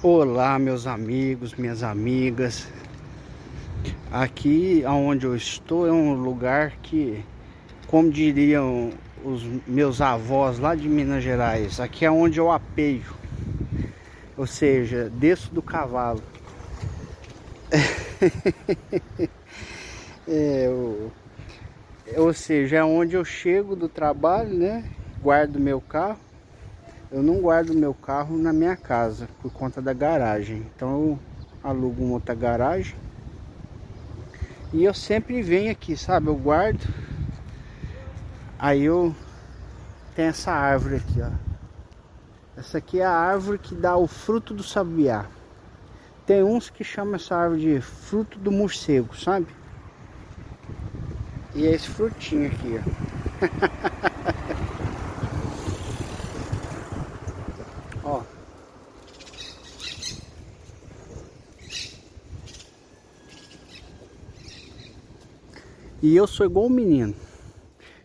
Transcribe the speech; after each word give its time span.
Olá, 0.00 0.60
meus 0.60 0.86
amigos, 0.86 1.54
minhas 1.54 1.82
amigas. 1.82 2.68
Aqui 4.12 4.84
onde 4.86 5.26
eu 5.26 5.34
estou 5.34 5.88
é 5.88 5.90
um 5.90 6.14
lugar 6.14 6.76
que, 6.80 7.24
como 7.88 8.08
diriam 8.08 8.92
os 9.24 9.42
meus 9.66 10.00
avós 10.00 10.60
lá 10.60 10.76
de 10.76 10.88
Minas 10.88 11.24
Gerais, 11.24 11.80
aqui 11.80 12.04
é 12.04 12.10
onde 12.10 12.38
eu 12.38 12.48
apeio. 12.48 13.12
Ou 14.36 14.46
seja, 14.46 15.10
desço 15.10 15.52
do 15.52 15.60
cavalo. 15.60 16.22
é, 20.28 20.70
ou 22.16 22.32
seja, 22.32 22.76
é 22.76 22.84
onde 22.84 23.16
eu 23.16 23.24
chego 23.24 23.74
do 23.74 23.88
trabalho, 23.88 24.56
né? 24.56 24.84
Guardo 25.20 25.58
meu 25.58 25.80
carro 25.80 26.27
eu 27.10 27.22
não 27.22 27.40
guardo 27.40 27.74
meu 27.74 27.94
carro 27.94 28.36
na 28.36 28.52
minha 28.52 28.76
casa 28.76 29.28
por 29.40 29.50
conta 29.50 29.80
da 29.80 29.92
garagem. 29.92 30.66
Então 30.74 30.90
eu 30.90 31.18
alugo 31.62 32.04
uma 32.04 32.14
outra 32.14 32.34
garagem. 32.34 32.94
E 34.72 34.84
eu 34.84 34.92
sempre 34.92 35.40
venho 35.40 35.70
aqui, 35.72 35.96
sabe? 35.96 36.26
Eu 36.26 36.36
guardo. 36.36 36.86
Aí 38.58 38.82
eu 38.84 39.14
tenho 40.14 40.28
essa 40.28 40.52
árvore 40.52 40.96
aqui, 40.96 41.22
ó. 41.22 41.30
Essa 42.58 42.78
aqui 42.78 43.00
é 43.00 43.04
a 43.04 43.10
árvore 43.10 43.58
que 43.58 43.74
dá 43.74 43.96
o 43.96 44.06
fruto 44.06 44.52
do 44.52 44.62
sabiá. 44.62 45.26
Tem 46.26 46.42
uns 46.42 46.68
que 46.68 46.84
chamam 46.84 47.14
essa 47.14 47.34
árvore 47.34 47.60
de 47.60 47.80
fruto 47.80 48.38
do 48.38 48.52
morcego, 48.52 49.16
sabe? 49.16 49.46
E 51.54 51.66
é 51.66 51.70
esse 51.70 51.88
frutinho 51.88 52.48
aqui, 52.48 52.78
ó. 52.78 54.07
E 66.00 66.14
eu 66.14 66.28
sou 66.28 66.46
igual 66.46 66.66
um 66.66 66.70
menino. 66.70 67.12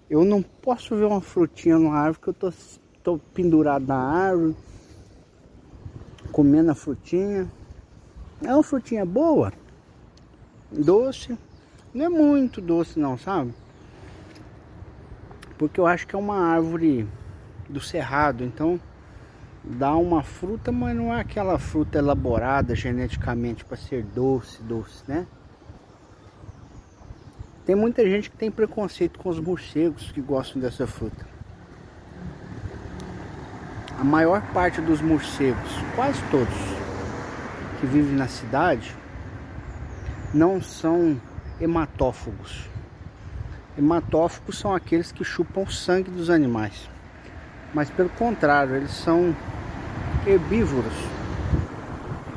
Eu 0.09 0.25
não 0.25 0.41
posso 0.41 0.95
ver 0.95 1.05
uma 1.05 1.22
frutinha 1.22 1.77
numa 1.77 1.95
árvore 1.95 2.22
que 2.23 2.27
eu 2.30 2.33
tô, 2.33 2.53
tô 3.03 3.19
pendurado 3.35 3.85
na 3.85 3.95
árvore, 3.95 4.55
comendo 6.31 6.72
a 6.72 6.75
frutinha. 6.75 7.47
É 8.44 8.52
uma 8.52 8.63
frutinha 8.63 9.05
boa, 9.05 9.53
doce. 10.72 11.38
Não 11.94 12.05
é 12.05 12.09
muito 12.09 12.59
doce 12.59 13.00
não, 13.00 13.16
sabe? 13.16 13.53
Porque 15.55 15.80
eu 15.80 15.85
acho 15.85 16.07
que 16.07 16.16
é 16.16 16.19
uma 16.19 16.38
árvore 16.38 17.07
do 17.69 17.80
cerrado, 17.80 18.44
então 18.44 18.81
dá 19.63 19.95
uma 19.95 20.23
fruta, 20.23 20.72
mas 20.72 20.95
não 20.97 21.13
é 21.13 21.22
aquela 21.22 21.59
fruta 21.59 22.00
elaborada 22.00 22.75
geneticamente 22.75 23.63
para 23.63 23.78
ser 23.78 24.03
doce, 24.03 24.63
doce, 24.63 25.03
né? 25.07 25.28
Tem 27.66 27.75
muita 27.75 28.03
gente 28.06 28.30
que 28.30 28.36
tem 28.36 28.52
preconceito 28.52 29.19
com 29.19 29.30
os 29.30 29.39
morcegos 29.39 30.11
que 30.11 30.19
gostam 30.19 30.61
dessa 30.61 30.86
fruta. 30.86 31.25
A 33.97 34.03
maior 34.03 34.42
parte 34.53 34.81
dos 34.81 35.02
morcegos, 35.02 35.72
quase 35.95 36.22
todos, 36.30 36.53
que 37.80 37.86
vivem 37.86 38.16
na 38.16 38.28
cidade, 38.28 38.94
não 40.34 40.61
são 40.61 41.19
hematófagos. 41.61 42.67
Hematófagos 43.78 44.59
são 44.59 44.75
aqueles 44.75 45.14
que 45.14 45.23
chupam 45.23 45.61
o 45.61 45.72
sangue 45.72 46.11
dos 46.11 46.30
animais. 46.30 46.89
Mas 47.73 47.89
pelo 47.89 48.09
contrário, 48.09 48.75
eles 48.75 48.91
são 48.91 49.34
herbívoros, 50.28 50.94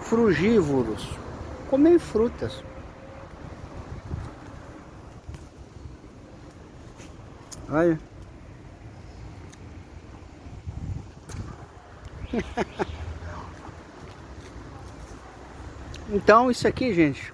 frugívoros, 0.03 1.19
comem 1.69 1.99
frutas. 1.99 2.63
Olha. 7.69 7.99
então, 16.11 16.51
isso 16.51 16.67
aqui, 16.69 16.95
gente. 16.95 17.33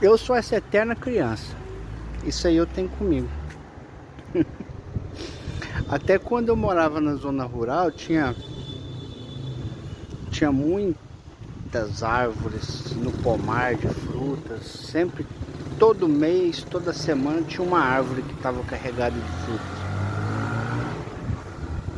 Eu 0.00 0.16
sou 0.16 0.36
essa 0.36 0.56
eterna 0.56 0.94
criança. 0.94 1.56
Isso 2.24 2.46
aí 2.46 2.56
eu 2.56 2.66
tenho 2.66 2.88
comigo. 2.88 3.28
Até 5.88 6.18
quando 6.18 6.48
eu 6.48 6.56
morava 6.56 7.00
na 7.00 7.14
zona 7.14 7.44
rural, 7.44 7.90
tinha 7.90 8.34
tinha 10.30 10.52
muitas 10.52 12.02
árvores 12.02 12.92
no 12.92 13.10
pomar 13.10 13.74
de 13.74 13.88
frutas, 13.88 14.66
sempre 14.66 15.26
todo 15.78 16.08
mês, 16.08 16.62
toda 16.64 16.92
semana 16.92 17.42
tinha 17.42 17.66
uma 17.66 17.78
árvore 17.78 18.22
que 18.22 18.34
estava 18.34 18.62
carregada 18.64 19.14
de 19.14 19.32
frutas. 19.44 19.78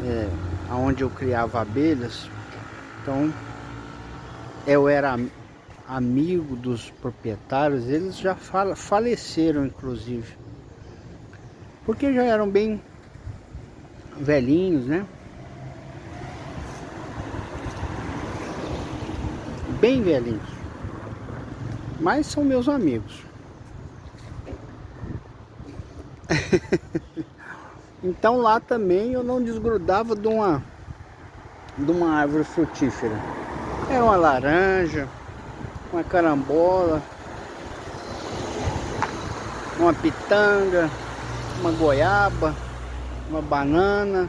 É, 0.05 0.29
onde 0.75 1.03
eu 1.03 1.11
criava 1.11 1.61
abelhas, 1.61 2.29
então 3.03 3.33
eu 4.67 4.89
era 4.89 5.19
amigo 5.89 6.57
dos 6.57 6.91
proprietários, 6.91 7.89
eles 7.89 8.19
já 8.19 8.35
faleceram 8.35 9.67
inclusive, 9.67 10.37
porque 11.85 12.13
já 12.13 12.23
eram 12.23 12.49
bem 12.49 12.81
velhinhos, 14.17 14.87
né? 14.87 15.07
Bem 19.81 20.03
velhinhos. 20.03 20.49
Mas 21.99 22.27
são 22.27 22.45
meus 22.45 22.69
amigos. 22.69 23.30
então 28.03 28.39
lá 28.39 28.61
também 28.61 29.13
eu 29.13 29.23
não 29.23 29.43
desgrudava 29.43 30.15
de 30.15 30.29
uma 30.29 30.63
de 31.79 31.91
uma 31.91 32.17
árvore 32.17 32.45
frutífera. 32.45 33.15
Era 33.89 34.05
uma 34.05 34.17
laranja, 34.17 35.09
uma 35.93 36.05
carambola, 36.05 37.03
uma 39.79 39.95
pitanga, 39.95 40.91
uma 41.61 41.71
goiaba 41.73 42.55
uma 43.31 43.41
banana, 43.41 44.29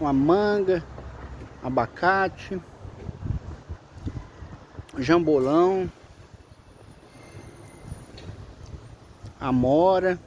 uma 0.00 0.10
manga, 0.10 0.82
abacate, 1.62 2.58
jambolão, 4.96 5.86
amora, 9.38 10.18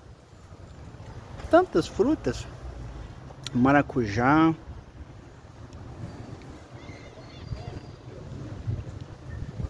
tantas 1.49 1.87
frutas, 1.87 2.45
maracujá. 3.53 4.53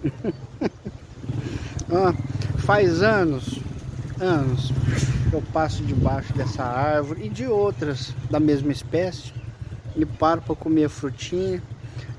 ah, 1.91 2.13
faz 2.57 3.01
anos, 3.01 3.59
anos 4.19 4.71
eu 5.35 5.41
passo 5.51 5.83
debaixo 5.83 6.31
dessa 6.33 6.63
árvore 6.63 7.25
e 7.25 7.29
de 7.29 7.45
outras 7.45 8.13
da 8.29 8.39
mesma 8.39 8.71
espécie 8.71 9.33
e 9.95 10.05
paro 10.05 10.41
para 10.41 10.55
comer 10.55 10.89
frutinha. 10.89 11.61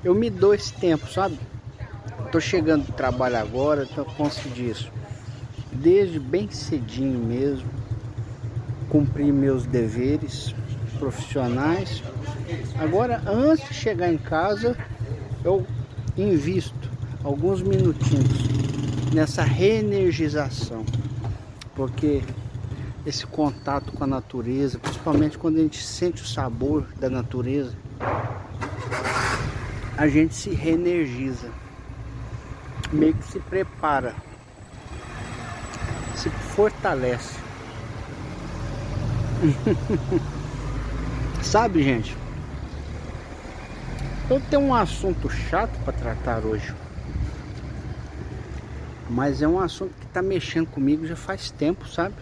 Eu 0.03 0.13
me 0.13 0.29
dou 0.29 0.53
esse 0.53 0.73
tempo, 0.73 1.11
sabe? 1.11 1.39
Tô 2.31 2.39
chegando 2.39 2.85
do 2.85 2.93
trabalho 2.93 3.37
agora, 3.37 3.87
então 3.89 4.05
consegui 4.05 4.69
isso. 4.69 4.91
Desde 5.71 6.19
bem 6.19 6.49
cedinho 6.51 7.19
mesmo, 7.19 7.69
cumprir 8.89 9.31
meus 9.33 9.65
deveres 9.65 10.53
profissionais. 10.99 12.03
Agora, 12.79 13.21
antes 13.27 13.67
de 13.67 13.73
chegar 13.73 14.11
em 14.11 14.17
casa, 14.17 14.75
eu 15.43 15.65
invisto 16.17 16.89
alguns 17.23 17.61
minutinhos 17.61 18.47
nessa 19.13 19.43
reenergização, 19.43 20.85
porque 21.75 22.21
esse 23.05 23.25
contato 23.25 23.91
com 23.91 24.03
a 24.03 24.07
natureza, 24.07 24.79
principalmente 24.79 25.37
quando 25.37 25.57
a 25.57 25.61
gente 25.61 25.81
sente 25.83 26.23
o 26.23 26.25
sabor 26.25 26.85
da 26.99 27.09
natureza, 27.09 27.73
a 29.97 30.07
gente 30.07 30.35
se 30.35 30.49
reenergiza, 30.51 31.49
meio 32.91 33.13
que 33.13 33.25
se 33.25 33.39
prepara, 33.39 34.13
se 36.15 36.29
fortalece. 36.29 37.46
Sabe, 41.41 41.83
gente? 41.83 42.15
Eu 44.29 44.41
tenho 44.49 44.61
um 44.61 44.73
assunto 44.73 45.29
chato 45.29 45.77
para 45.83 45.93
tratar 45.93 46.45
hoje. 46.45 46.73
Mas 49.09 49.41
é 49.41 49.47
um 49.47 49.59
assunto 49.59 49.93
que 49.99 50.05
está 50.05 50.21
mexendo 50.21 50.67
comigo 50.67 51.05
já 51.05 51.15
faz 51.15 51.49
tempo, 51.49 51.87
sabe? 51.87 52.15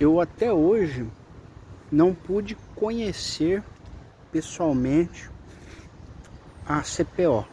eu 0.00 0.18
até 0.18 0.50
hoje 0.50 1.06
não 1.92 2.14
pude 2.14 2.56
conhecer 2.74 3.62
pessoalmente 4.32 5.30
a 6.66 6.80
CPO. 6.80 7.46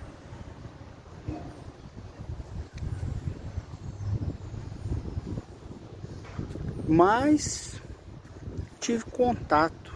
Mas 6.88 7.82
tive 8.80 9.04
contato, 9.04 9.94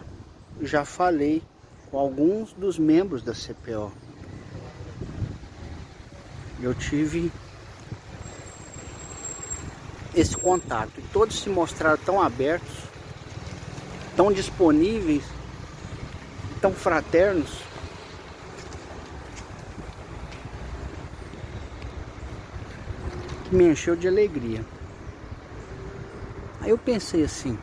já 0.60 0.84
falei 0.84 1.42
com 1.90 1.98
alguns 1.98 2.52
dos 2.52 2.78
membros 2.78 3.22
da 3.22 3.32
CPO. 3.32 3.90
Eu 6.60 6.74
tive 6.74 7.32
esse 10.14 10.36
contato 10.36 10.92
e 10.98 11.02
todos 11.04 11.40
se 11.40 11.48
mostraram 11.48 11.96
tão 11.96 12.20
abertos, 12.20 12.76
tão 14.14 14.30
disponíveis, 14.30 15.24
tão 16.60 16.74
fraternos. 16.74 17.50
Que 23.44 23.56
me 23.56 23.64
encheu 23.64 23.96
de 23.96 24.06
alegria. 24.06 24.62
Aí 26.62 26.70
eu 26.70 26.78
pensei 26.78 27.24
assim, 27.24 27.58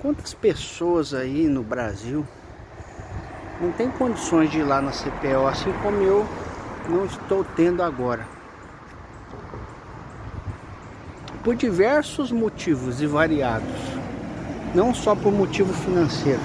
quantas 0.00 0.34
pessoas 0.34 1.14
aí 1.14 1.46
no 1.46 1.62
Brasil 1.62 2.26
não 3.60 3.70
tem 3.70 3.88
condições 3.92 4.50
de 4.50 4.58
ir 4.58 4.64
lá 4.64 4.82
na 4.82 4.90
CPO, 4.90 5.46
assim 5.48 5.72
como 5.84 6.02
eu 6.02 6.26
não 6.88 7.04
estou 7.04 7.44
tendo 7.44 7.80
agora. 7.80 8.26
Por 11.44 11.54
diversos 11.54 12.32
motivos 12.32 13.00
e 13.00 13.06
variados, 13.06 13.70
não 14.74 14.92
só 14.92 15.14
por 15.14 15.32
motivo 15.32 15.72
financeiro. 15.72 16.40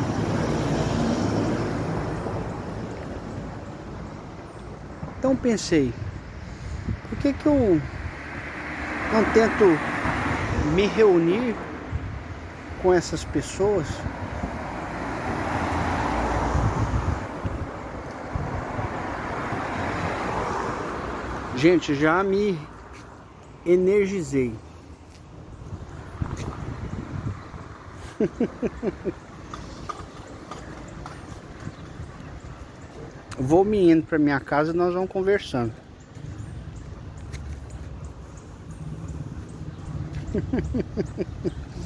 Então 5.17 5.35
pensei, 5.35 5.91
por 7.09 7.17
que 7.17 7.33
que 7.33 7.47
eu 7.47 7.81
não 9.11 9.23
tento 9.33 9.96
me 10.73 10.85
reunir 10.87 11.55
com 12.81 12.93
essas 12.93 13.23
pessoas. 13.23 13.87
Gente, 21.55 21.95
já 21.95 22.23
me 22.23 22.59
energizei. 23.65 24.53
Vou 33.39 33.63
me 33.63 33.91
indo 33.91 34.05
para 34.05 34.17
minha 34.17 34.39
casa 34.39 34.71
e 34.71 34.75
nós 34.75 34.93
vamos 34.93 35.09
conversando. 35.09 35.86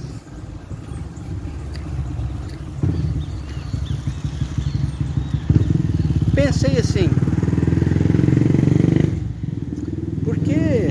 Pensei 6.34 6.78
assim, 6.80 7.10
porque 10.24 10.90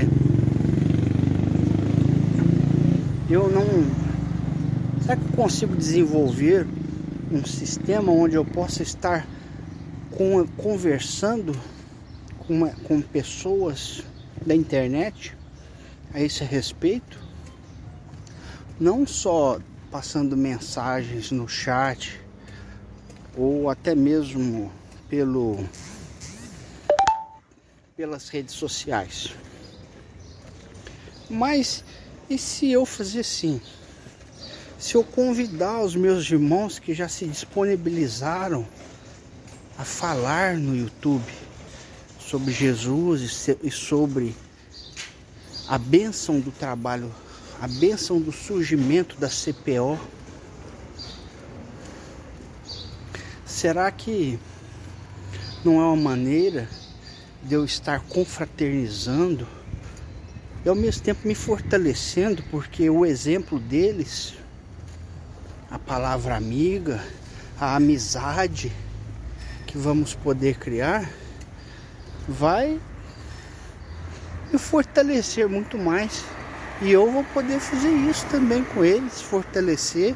eu 3.29 3.49
não. 3.49 3.65
Será 5.01 5.17
que 5.17 5.23
eu 5.23 5.31
consigo 5.35 5.75
desenvolver 5.75 6.67
um 7.31 7.43
sistema 7.43 8.11
onde 8.11 8.35
eu 8.35 8.45
possa 8.45 8.83
estar 8.83 9.27
com, 10.11 10.45
conversando 10.57 11.53
com, 12.39 12.53
uma, 12.53 12.69
com 12.83 13.01
pessoas 13.01 14.03
da 14.45 14.55
internet 14.55 15.35
a 16.13 16.21
esse 16.21 16.43
respeito? 16.43 17.30
Não 18.81 19.05
só 19.05 19.59
passando 19.91 20.35
mensagens 20.35 21.29
no 21.29 21.47
chat 21.47 22.19
ou 23.37 23.69
até 23.69 23.93
mesmo 23.93 24.71
pelo 25.07 25.63
pelas 27.95 28.27
redes 28.29 28.55
sociais. 28.55 29.35
Mas 31.29 31.83
e 32.27 32.39
se 32.39 32.71
eu 32.71 32.83
fazer 32.83 33.19
assim? 33.19 33.61
Se 34.79 34.95
eu 34.95 35.03
convidar 35.03 35.83
os 35.83 35.95
meus 35.95 36.27
irmãos 36.31 36.79
que 36.79 36.95
já 36.95 37.07
se 37.07 37.27
disponibilizaram 37.27 38.67
a 39.77 39.85
falar 39.85 40.55
no 40.55 40.75
YouTube 40.75 41.31
sobre 42.19 42.51
Jesus 42.51 43.47
e 43.61 43.69
sobre 43.69 44.35
a 45.67 45.77
bênção 45.77 46.39
do 46.39 46.49
trabalho 46.49 47.13
a 47.61 47.67
bênção 47.67 48.19
do 48.19 48.31
surgimento 48.31 49.15
da 49.17 49.29
CPO. 49.29 49.99
Será 53.45 53.91
que 53.91 54.39
não 55.63 55.79
é 55.79 55.85
uma 55.85 55.95
maneira 55.95 56.67
de 57.43 57.53
eu 57.53 57.63
estar 57.63 57.99
confraternizando 57.99 59.47
e 60.65 60.69
ao 60.69 60.73
mesmo 60.73 61.03
tempo 61.03 61.27
me 61.27 61.35
fortalecendo, 61.35 62.41
porque 62.49 62.89
o 62.89 63.05
exemplo 63.05 63.59
deles, 63.59 64.33
a 65.69 65.77
palavra 65.77 66.35
amiga, 66.35 67.03
a 67.59 67.75
amizade 67.75 68.71
que 69.67 69.77
vamos 69.77 70.15
poder 70.15 70.57
criar, 70.57 71.07
vai 72.27 72.79
me 74.51 74.57
fortalecer 74.57 75.47
muito 75.47 75.77
mais. 75.77 76.25
E 76.81 76.91
eu 76.91 77.11
vou 77.11 77.23
poder 77.25 77.59
fazer 77.59 77.91
isso 77.91 78.25
também 78.27 78.63
com 78.63 78.83
eles, 78.83 79.21
fortalecer 79.21 80.15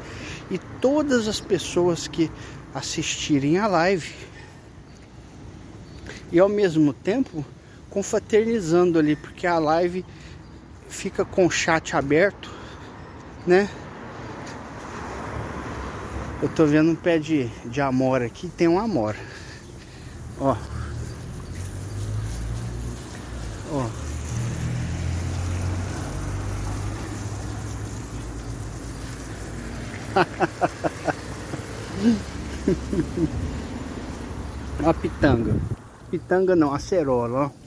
e 0.50 0.58
todas 0.80 1.28
as 1.28 1.40
pessoas 1.40 2.08
que 2.08 2.30
assistirem 2.74 3.58
a 3.58 3.68
live. 3.68 4.12
E 6.32 6.40
ao 6.40 6.48
mesmo 6.48 6.92
tempo 6.92 7.44
confraternizando 7.88 8.98
ali, 8.98 9.14
porque 9.14 9.46
a 9.46 9.58
live 9.58 10.04
fica 10.88 11.24
com 11.24 11.46
o 11.46 11.50
chat 11.50 11.96
aberto, 11.96 12.50
né? 13.46 13.68
Eu 16.42 16.48
tô 16.48 16.66
vendo 16.66 16.90
um 16.90 16.96
pé 16.96 17.18
de, 17.18 17.48
de 17.64 17.80
amora 17.80 18.26
aqui, 18.26 18.48
tem 18.48 18.68
um 18.68 18.78
amora. 18.78 19.16
Ó. 20.38 20.50
Ó. 20.50 20.75
a 34.84 34.94
pitanga. 34.94 35.54
Pitanga 36.10 36.56
não, 36.56 36.72
acerola, 36.72 37.46
ó. 37.46 37.66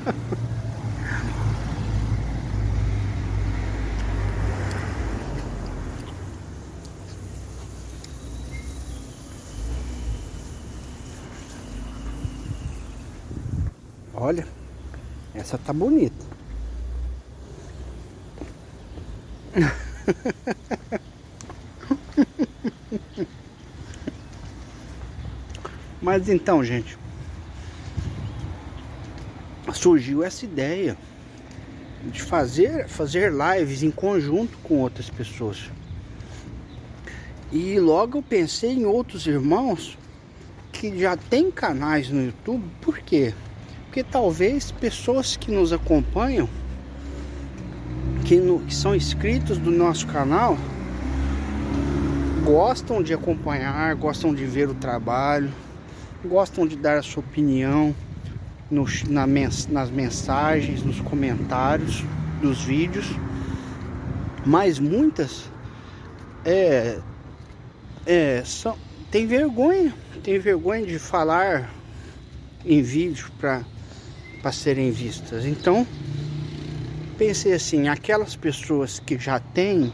Olha, 14.22 14.46
essa 15.34 15.56
tá 15.56 15.72
bonita. 15.72 16.26
Mas 26.02 26.28
então, 26.28 26.62
gente, 26.62 26.98
surgiu 29.72 30.22
essa 30.22 30.44
ideia 30.44 30.98
de 32.04 32.20
fazer 32.20 32.86
fazer 32.88 33.32
lives 33.32 33.82
em 33.82 33.90
conjunto 33.90 34.58
com 34.58 34.80
outras 34.80 35.08
pessoas. 35.08 35.70
E 37.50 37.80
logo 37.80 38.18
eu 38.18 38.22
pensei 38.22 38.72
em 38.72 38.84
outros 38.84 39.26
irmãos 39.26 39.96
que 40.70 40.98
já 40.98 41.16
têm 41.16 41.50
canais 41.50 42.10
no 42.10 42.22
YouTube. 42.22 42.70
Por 42.82 42.98
quê? 42.98 43.32
Porque 43.90 44.04
talvez 44.04 44.70
pessoas 44.70 45.36
que 45.36 45.50
nos 45.50 45.72
acompanham, 45.72 46.48
que, 48.24 48.36
no, 48.36 48.60
que 48.60 48.72
são 48.72 48.94
inscritos 48.94 49.58
do 49.58 49.68
nosso 49.68 50.06
canal, 50.06 50.56
gostam 52.44 53.02
de 53.02 53.12
acompanhar, 53.12 53.92
gostam 53.96 54.32
de 54.32 54.46
ver 54.46 54.68
o 54.68 54.74
trabalho, 54.74 55.50
gostam 56.24 56.68
de 56.68 56.76
dar 56.76 56.98
a 56.98 57.02
sua 57.02 57.20
opinião, 57.20 57.92
na 59.08 59.26
mens, 59.26 59.66
nas 59.66 59.90
mensagens, 59.90 60.84
nos 60.84 61.00
comentários 61.00 62.04
dos 62.40 62.62
vídeos, 62.62 63.06
mas 64.46 64.78
muitas 64.78 65.50
é, 66.44 67.00
é, 68.06 68.40
são, 68.44 68.78
tem 69.10 69.26
vergonha, 69.26 69.92
tem 70.22 70.38
vergonha 70.38 70.86
de 70.86 70.96
falar 70.96 71.68
em 72.64 72.80
vídeo 72.82 73.28
para 73.40 73.64
serem 74.52 74.90
vistas. 74.90 75.44
Então, 75.44 75.86
pensei 77.18 77.52
assim, 77.52 77.88
aquelas 77.88 78.34
pessoas 78.34 78.98
que 78.98 79.18
já 79.18 79.38
têm 79.38 79.92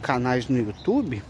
canais 0.00 0.48
no 0.48 0.58
YouTube 0.58 1.22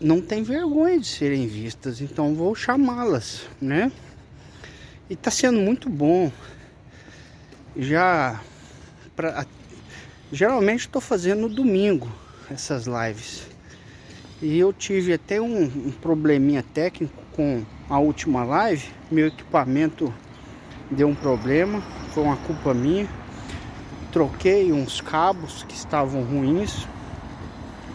não 0.00 0.20
tem 0.20 0.42
vergonha 0.42 1.00
de 1.00 1.06
serem 1.06 1.46
vistas, 1.46 2.00
então 2.00 2.34
vou 2.34 2.54
chamá-las, 2.54 3.46
né? 3.60 3.90
E 5.08 5.16
tá 5.16 5.30
sendo 5.30 5.58
muito 5.58 5.88
bom. 5.88 6.30
Já 7.76 8.40
pra, 9.14 9.46
geralmente 10.32 10.80
estou 10.80 11.00
fazendo 11.00 11.42
no 11.42 11.48
domingo 11.48 12.10
essas 12.50 12.86
lives. 12.86 13.46
E 14.42 14.58
eu 14.58 14.72
tive 14.72 15.14
até 15.14 15.40
um, 15.40 15.62
um 15.62 15.90
probleminha 15.90 16.62
técnico 16.62 17.22
com 17.32 17.64
a 17.88 17.98
última 17.98 18.44
live. 18.44 18.88
Meu 19.10 19.28
equipamento 19.28 20.12
deu 20.90 21.08
um 21.08 21.14
problema, 21.14 21.82
foi 22.12 22.22
uma 22.22 22.36
culpa 22.36 22.72
minha. 22.72 23.06
Troquei 24.12 24.72
uns 24.72 25.00
cabos 25.00 25.64
que 25.68 25.74
estavam 25.74 26.22
ruins 26.22 26.86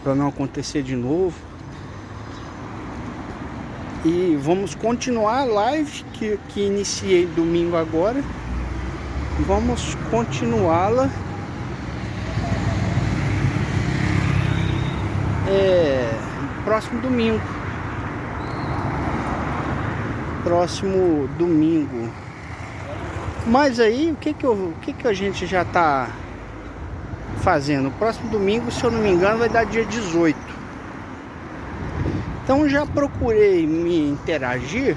para 0.02 0.14
não 0.14 0.28
acontecer 0.28 0.82
de 0.82 0.94
novo. 0.94 1.34
E 4.04 4.36
vamos 4.40 4.74
continuar 4.74 5.42
a 5.42 5.44
live 5.44 6.04
que, 6.12 6.38
que 6.48 6.60
iniciei 6.60 7.26
domingo 7.26 7.76
agora. 7.76 8.22
Vamos 9.46 9.96
continuá-la 10.10 11.08
é, 15.48 16.10
próximo 16.64 17.00
domingo. 17.00 17.40
Próximo 20.44 21.28
domingo. 21.38 22.10
Mas 23.46 23.80
aí, 23.80 24.12
o 24.12 24.16
que 24.16 24.32
que, 24.32 24.44
eu, 24.46 24.52
o 24.52 24.74
que 24.82 24.92
que 24.92 25.06
a 25.06 25.12
gente 25.12 25.46
já 25.46 25.64
tá 25.64 26.08
fazendo? 27.38 27.90
Próximo 27.98 28.30
domingo, 28.30 28.70
se 28.70 28.84
eu 28.84 28.90
não 28.90 29.00
me 29.00 29.10
engano, 29.10 29.38
vai 29.38 29.48
dar 29.48 29.64
dia 29.64 29.84
18. 29.84 30.38
Então 32.44 32.68
já 32.68 32.86
procurei 32.86 33.66
me 33.66 34.10
interagir 34.10 34.96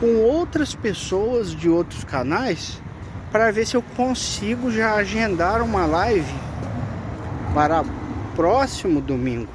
com 0.00 0.16
outras 0.16 0.74
pessoas 0.74 1.50
de 1.54 1.68
outros 1.68 2.02
canais 2.02 2.80
para 3.30 3.52
ver 3.52 3.66
se 3.66 3.76
eu 3.76 3.82
consigo 3.96 4.70
já 4.70 4.94
agendar 4.94 5.62
uma 5.62 5.86
live 5.86 6.34
para 7.54 7.84
próximo 8.34 9.00
domingo. 9.00 9.48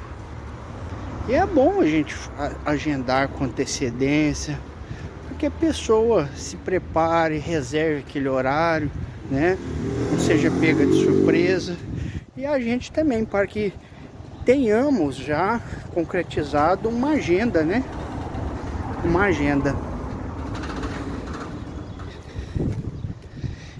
E 1.28 1.34
é 1.34 1.44
bom 1.44 1.80
a 1.82 1.86
gente 1.86 2.16
agendar 2.64 3.28
com 3.28 3.44
antecedência, 3.44 4.58
a 5.46 5.50
pessoa 5.50 6.28
se 6.36 6.56
prepare, 6.56 7.38
reserve 7.38 8.00
aquele 8.00 8.28
horário, 8.28 8.90
né? 9.30 9.58
Não 10.10 10.18
seja 10.18 10.50
pega 10.50 10.86
de 10.86 11.02
surpresa. 11.02 11.76
E 12.36 12.46
a 12.46 12.58
gente 12.58 12.92
também, 12.92 13.24
para 13.24 13.46
que 13.46 13.72
tenhamos 14.44 15.16
já 15.16 15.60
concretizado 15.92 16.88
uma 16.88 17.10
agenda, 17.10 17.62
né? 17.62 17.84
Uma 19.04 19.24
agenda. 19.24 19.74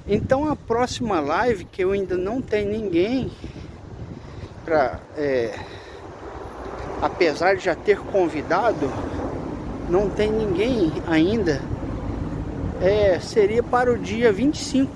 Então 0.07 0.51
a 0.51 0.57
próxima 0.57 1.21
live 1.21 1.65
que 1.65 1.85
eu 1.85 1.93
ainda 1.93 2.17
não 2.17 2.41
tenho 2.41 2.71
ninguém 2.71 3.31
para 4.65 5.01
é, 5.17 5.55
apesar 7.03 7.57
de 7.57 7.65
já 7.65 7.75
ter 7.75 7.99
convidado, 7.99 8.91
não 9.89 10.09
tem 10.11 10.31
ninguém 10.31 10.93
ainda. 11.07 11.61
É, 12.81 13.19
seria 13.19 13.63
para 13.63 13.93
o 13.93 13.99
dia 13.99 14.33
25, 14.33 14.91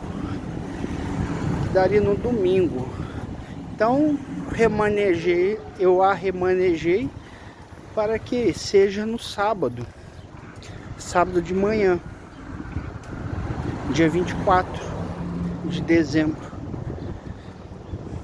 que 1.62 1.68
daria 1.72 2.00
no 2.00 2.16
domingo. 2.16 2.88
Então 3.74 4.18
remanejei, 4.52 5.58
eu 5.78 6.02
a 6.02 6.12
remanejei 6.12 7.10
para 7.94 8.18
que 8.18 8.52
seja 8.52 9.04
no 9.04 9.18
sábado, 9.18 9.86
sábado 10.96 11.42
de 11.42 11.54
manhã, 11.54 11.98
dia 13.90 14.08
24 14.08 14.72
de 15.64 15.80
dezembro. 15.80 16.52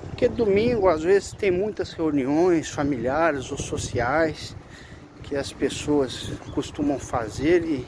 Porque 0.08 0.28
domingo 0.28 0.88
às 0.88 1.02
vezes 1.02 1.32
tem 1.32 1.50
muitas 1.50 1.92
reuniões 1.92 2.68
familiares 2.68 3.50
ou 3.50 3.58
sociais 3.58 4.56
que 5.28 5.36
as 5.36 5.52
pessoas 5.52 6.32
costumam 6.54 6.98
fazer 6.98 7.62
e 7.62 7.86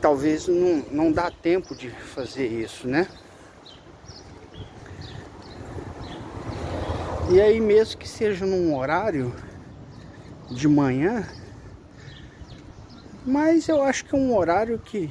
talvez 0.00 0.46
não, 0.46 0.84
não 0.92 1.12
dá 1.12 1.28
tempo 1.28 1.74
de 1.74 1.90
fazer 1.90 2.46
isso, 2.46 2.86
né? 2.86 3.08
E 7.30 7.40
aí 7.40 7.60
mesmo 7.60 7.98
que 7.98 8.08
seja 8.08 8.46
num 8.46 8.76
horário 8.76 9.34
de 10.48 10.68
manhã, 10.68 11.28
mas 13.26 13.68
eu 13.68 13.82
acho 13.82 14.04
que 14.04 14.14
é 14.14 14.18
um 14.18 14.36
horário 14.36 14.78
que 14.78 15.10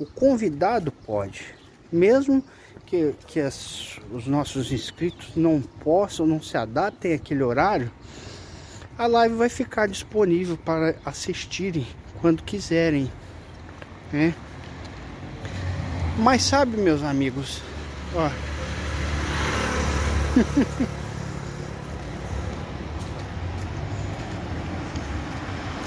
o 0.00 0.04
convidado 0.04 0.90
pode, 0.90 1.54
mesmo 1.92 2.42
que, 2.84 3.14
que 3.26 3.38
as, 3.38 4.00
os 4.12 4.26
nossos 4.26 4.72
inscritos 4.72 5.36
não 5.36 5.62
possam, 5.62 6.26
não 6.26 6.42
se 6.42 6.56
adaptem 6.56 7.14
àquele 7.14 7.44
horário, 7.44 7.90
a 8.98 9.06
live 9.06 9.36
vai 9.36 9.48
ficar 9.48 9.86
disponível 9.86 10.58
para 10.58 10.96
assistirem 11.04 11.86
quando 12.20 12.42
quiserem, 12.42 13.08
né? 14.12 14.34
Mas 16.18 16.42
sabe, 16.42 16.76
meus 16.76 17.04
amigos, 17.04 17.62
ó. 18.12 18.28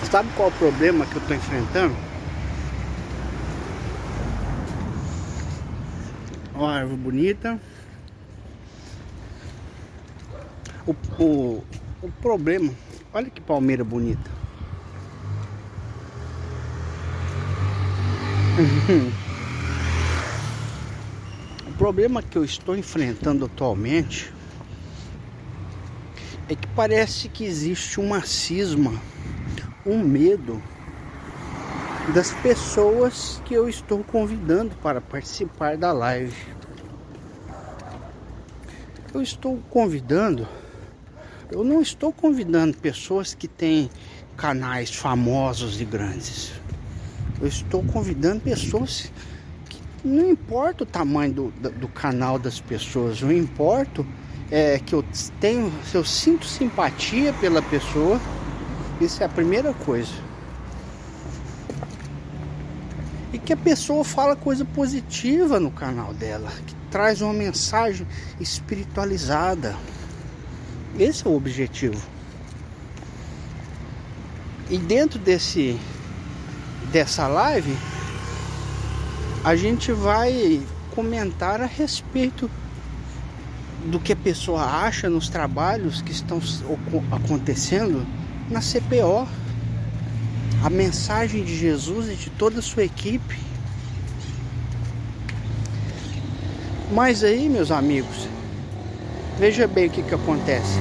sabe 0.09 0.29
qual 0.35 0.47
o 0.49 0.53
problema 0.53 1.05
que 1.05 1.15
eu 1.15 1.21
estou 1.21 1.35
enfrentando? 1.35 1.95
Uma 6.53 6.75
árvore 6.75 6.97
bonita. 6.97 7.59
O, 10.85 10.95
o, 11.21 11.63
o 12.01 12.11
problema, 12.21 12.73
olha 13.13 13.29
que 13.29 13.41
palmeira 13.41 13.83
bonita. 13.83 14.31
o 21.67 21.71
problema 21.73 22.21
que 22.21 22.37
eu 22.37 22.43
estou 22.43 22.75
enfrentando 22.75 23.45
atualmente 23.45 24.31
é 26.49 26.55
que 26.55 26.67
parece 26.69 27.29
que 27.29 27.45
existe 27.45 27.99
uma 27.99 28.25
cisma, 28.25 28.93
um 29.85 30.03
medo 30.03 30.59
das 32.13 32.33
pessoas 32.33 33.41
que 33.45 33.53
eu 33.53 33.69
estou 33.69 34.03
convidando 34.03 34.75
para 34.75 34.99
participar 34.99 35.77
da 35.77 35.93
live. 35.93 36.35
Eu 39.13 39.21
estou 39.21 39.59
convidando, 39.69 40.47
eu 41.51 41.63
não 41.63 41.81
estou 41.81 42.11
convidando 42.11 42.77
pessoas 42.77 43.33
que 43.33 43.47
têm 43.47 43.89
canais 44.37 44.93
famosos 44.95 45.79
e 45.81 45.85
grandes. 45.85 46.51
Eu 47.39 47.47
estou 47.47 47.83
convidando 47.83 48.39
pessoas 48.39 49.11
que 49.69 49.81
não 50.03 50.29
importa 50.29 50.83
o 50.83 50.85
tamanho 50.85 51.33
do, 51.33 51.51
do 51.51 51.87
canal 51.87 52.39
das 52.39 52.59
pessoas, 52.59 53.21
o 53.21 53.31
importo 53.31 54.05
é 54.49 54.79
que 54.79 54.95
eu 54.95 55.03
tenho, 55.39 55.71
eu 55.93 56.03
sinto 56.03 56.45
simpatia 56.45 57.33
pela 57.33 57.61
pessoa. 57.61 58.19
Isso 58.99 59.21
é 59.21 59.25
a 59.25 59.29
primeira 59.29 59.73
coisa 59.73 60.31
e 63.33 63.37
que 63.37 63.53
a 63.53 63.57
pessoa 63.57 64.03
fala 64.03 64.35
coisa 64.35 64.65
positiva 64.65 65.59
no 65.59 65.71
canal 65.71 66.13
dela, 66.13 66.51
que 66.67 66.75
traz 66.89 67.21
uma 67.21 67.33
mensagem 67.33 68.05
espiritualizada. 68.39 69.75
Esse 70.99 71.25
é 71.25 71.29
o 71.29 71.35
objetivo. 71.35 72.01
E 74.69 74.77
dentro 74.77 75.19
desse 75.19 75.77
dessa 76.91 77.27
live 77.27 77.75
a 79.43 79.55
gente 79.55 79.91
vai 79.91 80.61
comentar 80.93 81.61
a 81.61 81.65
respeito 81.65 82.49
do 83.85 83.99
que 83.99 84.13
a 84.13 84.15
pessoa 84.15 84.63
acha 84.63 85.09
nos 85.09 85.29
trabalhos 85.29 86.01
que 86.01 86.11
estão 86.11 86.39
acontecendo 87.11 88.05
na 88.49 88.59
CPO 88.59 89.27
a 90.63 90.69
mensagem 90.69 91.43
de 91.43 91.57
Jesus 91.57 92.09
e 92.09 92.15
de 92.15 92.29
toda 92.29 92.59
a 92.59 92.61
sua 92.61 92.83
equipe. 92.83 93.39
Mas 96.91 97.23
aí, 97.23 97.49
meus 97.49 97.71
amigos, 97.71 98.27
veja 99.41 99.67
bem 99.67 99.87
o 99.87 99.89
que, 99.89 100.03
que 100.03 100.13
acontece. 100.13 100.77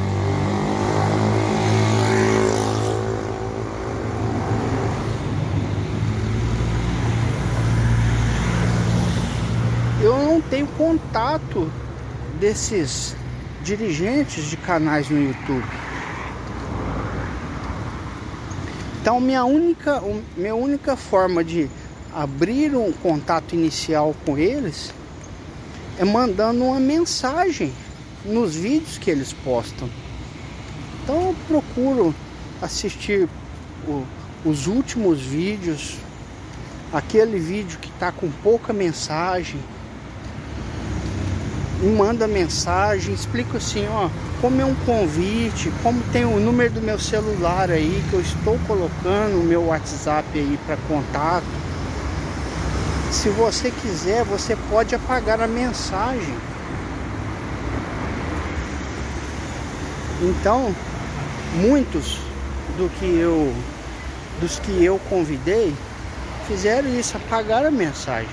Eu 10.03 10.19
não 10.19 10.43
tenho 10.43 10.67
contato 10.67 11.73
desses 12.39 13.17
dirigentes 13.63 14.51
de 14.51 14.59
canais 14.59 15.09
no 15.09 15.19
YouTube. 15.19 15.65
Então 19.01 19.19
minha 19.19 19.43
única, 19.47 20.03
minha 20.37 20.55
única 20.55 20.97
forma 20.97 21.43
de 21.43 21.67
abrir 22.15 22.77
um 22.77 22.93
contato 22.93 23.55
inicial 23.55 24.15
com 24.27 24.37
eles 24.37 24.93
é 25.99 26.05
mandando 26.05 26.63
uma 26.63 26.79
mensagem 26.79 27.73
nos 28.25 28.55
vídeos 28.55 28.99
que 28.99 29.11
eles 29.11 29.33
postam. 29.33 29.89
Então 31.03 31.29
eu 31.29 31.37
procuro 31.49 32.15
assistir 32.61 33.29
o, 33.87 34.05
os 34.45 34.67
últimos 34.67 35.21
vídeos, 35.21 35.97
aquele 36.93 37.39
vídeo 37.39 37.79
que 37.79 37.89
está 37.89 38.13
com 38.13 38.31
pouca 38.43 38.73
mensagem, 38.73 39.61
me 41.81 41.97
manda 41.97 42.29
mensagem, 42.29 43.15
explico 43.15 43.57
assim, 43.57 43.87
ó, 43.89 44.11
como 44.41 44.61
é 44.61 44.65
um 44.65 44.75
convite, 44.87 45.73
como 45.83 46.03
tem 46.13 46.27
o 46.27 46.39
número 46.39 46.75
do 46.75 46.83
meu 46.83 46.99
celular 46.99 47.71
aí, 47.71 48.05
que 48.11 48.15
eu 48.15 48.21
estou 48.21 48.59
colocando 48.67 49.41
o 49.41 49.43
meu 49.43 49.67
WhatsApp 49.67 50.27
aí 50.35 50.59
para 50.67 50.77
contato. 50.89 51.47
Se 53.11 53.31
você 53.31 53.71
quiser, 53.71 54.25
você 54.25 54.57
pode 54.69 54.95
apagar 54.95 55.41
a 55.41 55.47
mensagem. 55.49 56.35
Então, 60.23 60.75
muitos 61.55 62.19
do 62.77 62.91
que 62.99 63.07
eu 63.07 63.55
dos 64.41 64.59
que 64.59 64.85
eu 64.85 64.99
convidei 65.11 65.75
fizeram 66.49 66.89
isso, 66.89 67.17
apagaram 67.17 67.69
a 67.69 67.71
mensagem. 67.71 68.29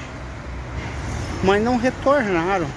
Mas 1.44 1.62
não 1.62 1.78
retornaram 1.78 2.68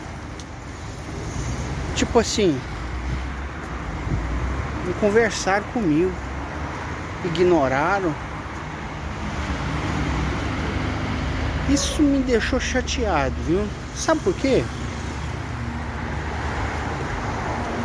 tipo 2.01 2.19
assim, 2.19 2.59
conversaram 5.01 5.65
comigo, 5.75 6.11
ignoraram. 7.27 8.15
Isso 11.69 12.03
me 12.03 12.23
deixou 12.23 12.59
chateado, 12.59 13.35
viu? 13.47 13.67
Sabe 13.95 14.21
por 14.21 14.35
quê? 14.35 14.65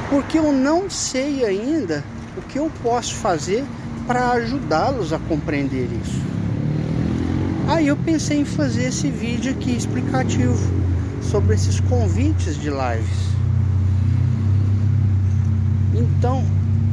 Porque 0.09 0.37
eu 0.37 0.51
não 0.51 0.89
sei 0.89 1.43
ainda 1.43 2.03
o 2.37 2.41
que 2.41 2.59
eu 2.59 2.71
posso 2.83 3.15
fazer 3.15 3.63
para 4.07 4.31
ajudá-los 4.31 5.11
a 5.11 5.19
compreender 5.19 5.89
isso. 6.03 6.21
Aí 7.67 7.87
eu 7.87 7.97
pensei 7.97 8.39
em 8.39 8.45
fazer 8.45 8.85
esse 8.85 9.09
vídeo 9.09 9.51
aqui 9.51 9.75
explicativo 9.75 10.55
sobre 11.21 11.55
esses 11.55 11.79
convites 11.79 12.55
de 12.55 12.69
lives. 12.69 13.35
Então, 15.93 16.43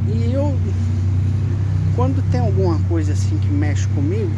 e 0.07 0.33
eu 0.33 0.57
quando 1.95 2.23
tem 2.31 2.39
alguma 2.39 2.79
coisa 2.89 3.13
assim 3.13 3.37
que 3.37 3.47
mexe 3.47 3.87
comigo, 3.89 4.31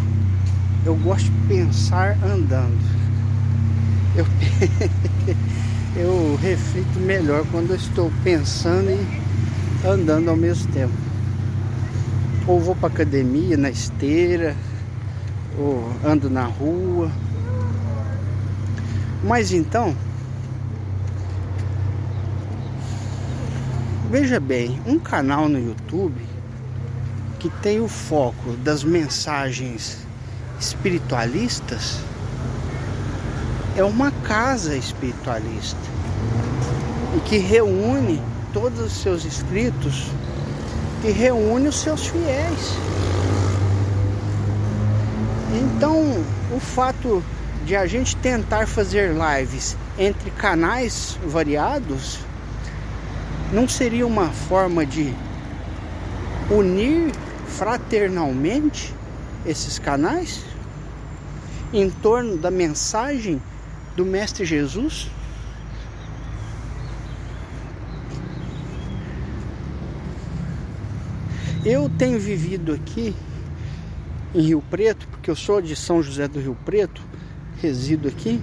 eu 0.85 0.95
gosto 0.97 1.25
de 1.25 1.47
pensar 1.47 2.17
andando. 2.23 2.77
Eu, 4.15 4.25
eu 5.95 6.37
reflito 6.41 6.99
melhor 6.99 7.45
quando 7.51 7.71
eu 7.71 7.75
estou 7.75 8.11
pensando 8.23 8.89
e 8.89 9.87
andando 9.87 10.29
ao 10.29 10.35
mesmo 10.35 10.71
tempo. 10.71 10.93
Ou 12.47 12.59
vou 12.59 12.75
para 12.75 12.89
academia 12.89 13.57
na 13.57 13.69
esteira, 13.69 14.55
ou 15.57 15.91
ando 16.03 16.29
na 16.29 16.45
rua. 16.45 17.11
Mas 19.23 19.51
então, 19.51 19.95
Veja 24.09 24.39
bem, 24.39 24.79
um 24.85 24.97
canal 24.97 25.49
no 25.49 25.59
YouTube 25.59 26.21
que 27.37 27.49
tem 27.49 27.81
o 27.81 27.87
foco 27.87 28.51
das 28.63 28.81
mensagens 28.81 29.97
espiritualistas 30.57 31.99
é 33.75 33.83
uma 33.83 34.09
casa 34.11 34.75
espiritualista 34.75 35.79
e 37.15 37.19
que 37.21 37.37
reúne 37.37 38.21
todos 38.53 38.79
os 38.79 38.93
seus 38.93 39.25
inscritos, 39.25 40.07
que 41.01 41.11
reúne 41.11 41.67
os 41.67 41.75
seus 41.75 42.07
fiéis. 42.07 42.73
Então, 45.53 46.23
o 46.55 46.59
fato 46.59 47.21
de 47.65 47.75
a 47.75 47.85
gente 47.85 48.15
tentar 48.17 48.65
fazer 48.65 49.13
lives 49.13 49.75
entre 49.97 50.31
canais 50.31 51.17
variados 51.25 52.19
não 53.51 53.67
seria 53.67 54.07
uma 54.07 54.29
forma 54.29 54.85
de 54.85 55.13
unir 56.49 57.11
fraternalmente 57.47 58.93
esses 59.45 59.79
canais 59.79 60.43
em 61.73 61.89
torno 61.89 62.37
da 62.37 62.49
mensagem 62.49 63.41
do 63.95 64.05
Mestre 64.05 64.45
Jesus? 64.45 65.09
Eu 71.63 71.89
tenho 71.97 72.19
vivido 72.19 72.73
aqui 72.73 73.15
em 74.33 74.41
Rio 74.41 74.61
Preto, 74.69 75.07
porque 75.07 75.31
eu 75.31 75.35
sou 75.35 75.61
de 75.61 75.75
São 75.75 76.03
José 76.03 76.27
do 76.27 76.39
Rio 76.39 76.57
Preto, 76.65 77.01
resido 77.61 78.07
aqui. 78.07 78.39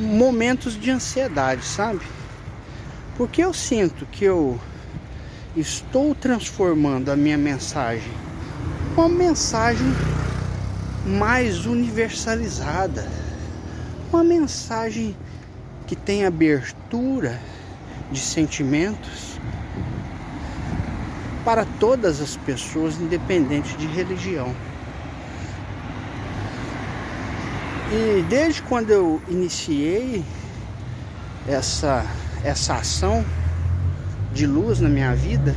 momentos 0.00 0.80
de 0.80 0.90
ansiedade, 0.90 1.62
sabe? 1.62 2.00
Porque 3.16 3.44
eu 3.44 3.52
sinto 3.52 4.06
que 4.06 4.24
eu 4.24 4.58
estou 5.54 6.14
transformando 6.14 7.10
a 7.10 7.16
minha 7.16 7.36
mensagem 7.36 8.10
uma 8.96 9.08
mensagem 9.08 9.86
mais 11.10 11.66
universalizada, 11.66 13.06
uma 14.12 14.22
mensagem 14.22 15.16
que 15.86 15.96
tem 15.96 16.24
abertura 16.24 17.38
de 18.12 18.20
sentimentos 18.20 19.40
para 21.44 21.64
todas 21.78 22.20
as 22.20 22.36
pessoas, 22.36 23.00
independente 23.00 23.76
de 23.76 23.86
religião. 23.86 24.54
E 27.92 28.22
desde 28.28 28.62
quando 28.62 28.90
eu 28.90 29.20
iniciei 29.28 30.24
essa, 31.48 32.06
essa 32.44 32.74
ação 32.76 33.24
de 34.32 34.46
luz 34.46 34.78
na 34.78 34.88
minha 34.88 35.12
vida, 35.14 35.56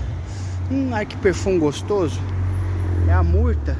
hum, 0.71 0.89
ai 0.93 1.05
que 1.05 1.15
perfume 1.17 1.59
gostoso, 1.59 2.19
é 3.07 3.13
a 3.13 3.21
murta, 3.21 3.77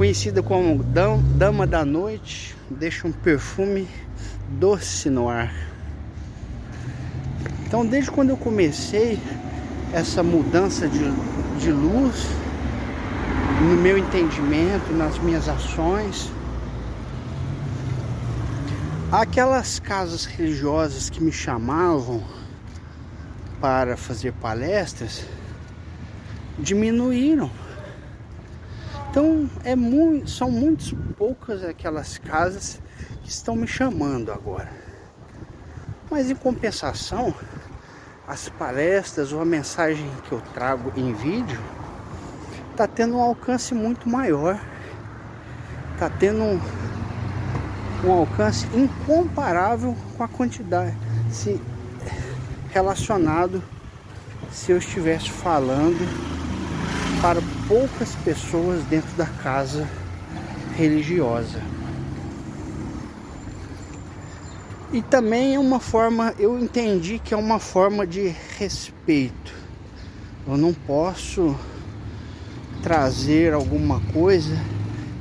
conhecida 0.00 0.42
como 0.42 0.82
Dama 0.82 1.66
da 1.66 1.84
Noite, 1.84 2.56
deixa 2.70 3.06
um 3.06 3.12
perfume 3.12 3.86
doce 4.48 5.10
no 5.10 5.28
ar. 5.28 5.52
Então, 7.66 7.84
desde 7.84 8.10
quando 8.10 8.30
eu 8.30 8.36
comecei 8.38 9.18
essa 9.92 10.22
mudança 10.22 10.88
de, 10.88 11.04
de 11.58 11.70
luz, 11.70 12.28
no 13.60 13.76
meu 13.76 13.98
entendimento, 13.98 14.90
nas 14.90 15.18
minhas 15.18 15.50
ações. 15.50 16.32
Aquelas 19.12 19.78
casas 19.78 20.24
religiosas 20.24 21.10
que 21.10 21.22
me 21.22 21.30
chamavam 21.30 22.24
para 23.60 23.98
fazer 23.98 24.32
palestras 24.32 25.26
diminuíram. 26.58 27.50
Então 29.10 29.50
é 29.64 29.74
muito, 29.74 30.30
são 30.30 30.52
muito 30.52 30.94
poucas 31.18 31.64
aquelas 31.64 32.16
casas 32.16 32.80
que 33.24 33.28
estão 33.28 33.56
me 33.56 33.66
chamando 33.66 34.30
agora. 34.30 34.70
Mas 36.08 36.30
em 36.30 36.34
compensação, 36.36 37.34
as 38.28 38.48
palestras 38.48 39.32
ou 39.32 39.40
a 39.40 39.44
mensagem 39.44 40.08
que 40.28 40.32
eu 40.32 40.40
trago 40.54 40.92
em 40.96 41.12
vídeo 41.12 41.60
está 42.70 42.86
tendo 42.86 43.16
um 43.16 43.20
alcance 43.20 43.74
muito 43.74 44.08
maior, 44.08 44.60
está 45.94 46.08
tendo 46.08 46.42
um, 46.42 46.60
um 48.04 48.12
alcance 48.12 48.64
incomparável 48.72 49.96
com 50.16 50.22
a 50.22 50.28
quantidade 50.28 50.96
se 51.32 51.60
relacionado 52.70 53.60
se 54.52 54.70
eu 54.70 54.78
estivesse 54.78 55.30
falando 55.30 55.98
para 57.20 57.40
poucas 57.70 58.16
pessoas 58.24 58.82
dentro 58.86 59.16
da 59.16 59.26
casa 59.26 59.88
religiosa. 60.76 61.62
E 64.92 65.00
também 65.02 65.54
é 65.54 65.58
uma 65.58 65.78
forma, 65.78 66.34
eu 66.36 66.58
entendi 66.58 67.20
que 67.20 67.32
é 67.32 67.36
uma 67.36 67.60
forma 67.60 68.04
de 68.04 68.34
respeito. 68.58 69.54
Eu 70.48 70.56
não 70.56 70.74
posso 70.74 71.56
trazer 72.82 73.54
alguma 73.54 74.00
coisa 74.12 74.60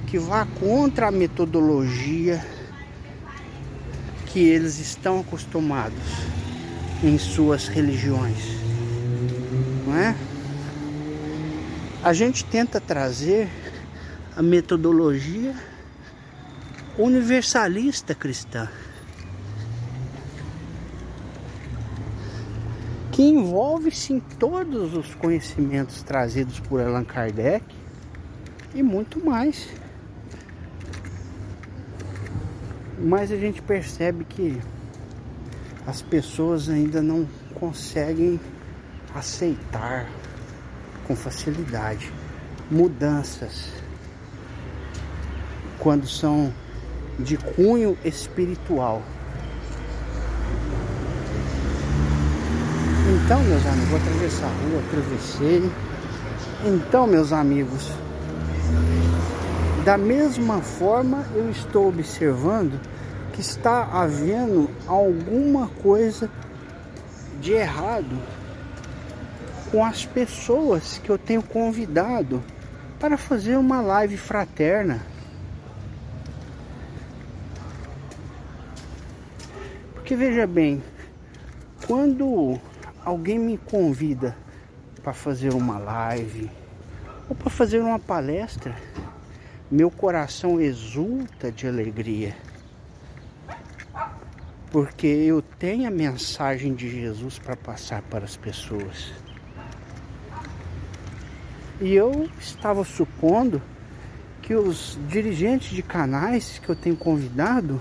que 0.08 0.18
vá 0.18 0.48
contra 0.60 1.10
a 1.10 1.12
metodologia 1.12 2.44
que 4.26 4.40
eles 4.40 4.80
estão 4.80 5.20
acostumados 5.20 6.02
em 7.04 7.16
suas 7.20 7.68
religiões. 7.68 8.40
Não 9.86 9.96
é? 9.96 10.16
A 12.04 12.14
gente 12.14 12.46
tenta 12.46 12.80
trazer 12.80 13.50
a 14.36 14.42
metodologia 14.42 15.54
universalista 16.98 18.16
cristã. 18.16 18.70
que 23.20 23.24
envolve-se 23.24 24.14
em 24.14 24.22
todos 24.22 24.94
os 24.94 25.14
conhecimentos 25.14 26.02
trazidos 26.02 26.58
por 26.62 26.80
Allan 26.80 27.04
Kardec 27.04 27.66
e 28.74 28.82
muito 28.82 29.20
mais. 29.26 29.68
Mas 32.98 33.30
a 33.30 33.36
gente 33.36 33.62
percebe 33.62 34.24
que 34.24 34.58
as 35.86 36.02
pessoas 36.02 36.70
ainda 36.70 37.02
não 37.02 37.28
conseguem 37.56 38.40
aceitar 39.14 40.08
com 41.10 41.16
facilidade 41.16 42.14
mudanças 42.70 43.72
quando 45.80 46.08
são 46.08 46.54
de 47.18 47.36
cunho 47.36 47.98
espiritual. 48.06 49.02
Então, 53.26 53.42
meus 53.42 53.66
amigos, 53.66 53.90
vou 53.90 54.00
atravessar 54.00 54.46
a 54.46 54.50
rua, 54.50 54.84
atravessei. 54.88 55.72
Então, 56.64 57.08
meus 57.08 57.34
amigos, 57.34 57.92
da 59.84 59.98
mesma 59.98 60.62
forma 60.62 61.26
eu 61.34 61.50
estou 61.50 61.88
observando 61.88 62.80
que 63.34 63.42
está 63.42 63.84
havendo 63.92 64.70
alguma 64.86 65.70
coisa 65.82 66.30
de 67.42 67.54
errado 67.54 68.16
com 69.72 69.86
as 69.86 70.06
pessoas 70.06 70.98
que 70.98 71.10
eu 71.10 71.18
tenho 71.18 71.44
convidado 71.44 72.44
para 73.00 73.18
fazer 73.18 73.56
uma 73.58 73.82
live 73.82 74.18
fraterna. 74.18 75.02
Porque 79.94 80.16
veja 80.16 80.48
bem, 80.48 80.84
quando 81.86 82.60
alguém 83.06 83.38
me 83.38 83.58
convida 83.58 84.36
para 85.04 85.14
fazer 85.14 85.54
uma 85.54 85.78
live 85.78 86.50
ou 87.30 87.36
para 87.36 87.50
fazer 87.50 87.80
uma 87.80 88.00
palestra, 88.00 88.76
meu 89.70 89.92
coração 89.92 90.60
exulta 90.60 91.52
de 91.52 91.68
alegria. 91.68 92.36
Porque 94.72 95.08
eu 95.08 95.42
tenho 95.42 95.88
a 95.88 95.92
mensagem 95.92 96.74
de 96.74 96.90
Jesus 96.90 97.38
para 97.38 97.56
passar 97.56 98.02
para 98.04 98.26
as 98.26 98.36
pessoas. 98.36 99.29
E 101.82 101.94
eu 101.94 102.30
estava 102.40 102.84
supondo 102.84 103.62
que 104.42 104.54
os 104.54 104.98
dirigentes 105.08 105.70
de 105.70 105.82
canais 105.82 106.60
que 106.60 106.70
eu 106.70 106.76
tenho 106.76 106.98
convidado 106.98 107.80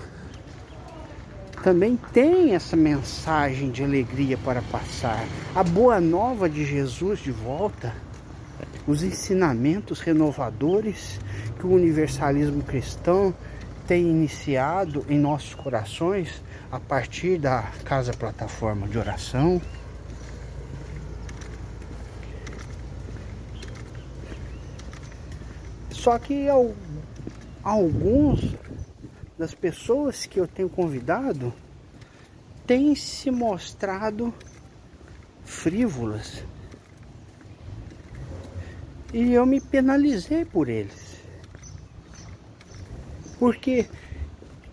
também 1.61 1.99
tem 2.13 2.55
essa 2.55 2.77
mensagem 2.77 3.69
de 3.71 3.83
alegria 3.83 4.37
para 4.37 4.61
passar. 4.61 5.25
A 5.53 5.63
boa 5.63 5.99
nova 5.99 6.49
de 6.49 6.63
Jesus 6.65 7.19
de 7.19 7.31
volta, 7.31 7.93
os 8.87 9.03
ensinamentos 9.03 9.99
renovadores 9.99 11.19
que 11.59 11.67
o 11.67 11.73
universalismo 11.73 12.63
cristão 12.63 13.35
tem 13.85 14.07
iniciado 14.07 15.05
em 15.09 15.17
nossos 15.17 15.53
corações 15.55 16.41
a 16.71 16.79
partir 16.79 17.37
da 17.37 17.63
Casa 17.83 18.13
Plataforma 18.13 18.87
de 18.87 18.97
Oração. 18.97 19.61
Só 25.99 26.17
que 26.17 26.47
alguns 27.61 28.55
das 29.37 29.53
pessoas 29.53 30.25
que 30.25 30.39
eu 30.39 30.47
tenho 30.47 30.69
convidado 30.69 31.53
têm 32.65 32.95
se 32.95 33.29
mostrado 33.29 34.33
frívolas. 35.43 36.41
E 39.13 39.33
eu 39.33 39.45
me 39.45 39.59
penalizei 39.59 40.45
por 40.45 40.69
eles. 40.69 41.17
Porque 43.37 43.85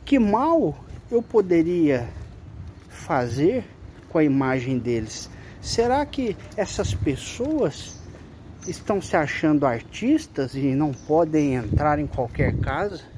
que 0.05 0.21
mal 0.21 0.79
eu 1.11 1.21
poderia 1.21 2.09
fazer 2.89 3.65
com 4.09 4.19
a 4.19 4.25
imagem 4.25 4.79
deles? 4.79 5.29
Será 5.61 6.07
que 6.07 6.37
essas 6.57 6.95
pessoas 6.95 8.01
estão 8.67 9.01
se 9.01 9.17
achando 9.17 9.67
artistas 9.67 10.55
e 10.55 10.75
não 10.75 10.93
podem 10.93 11.55
entrar 11.55 11.99
em 11.99 12.07
qualquer 12.07 12.57
casa? 12.59 13.17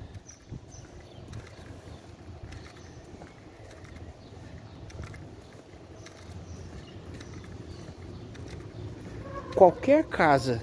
qualquer 9.58 10.04
casa 10.04 10.62